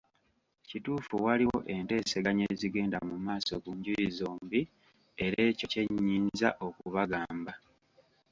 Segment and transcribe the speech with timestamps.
[0.67, 4.61] Kituufu waliwo enteeseganya ezigenda mu maaso ku njuyi zombi
[5.25, 7.53] era ekyo kyennyinza okubagamba.